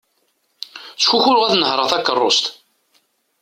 [0.93, 2.45] Ttkukruɣ ad nehreɣ takerrust.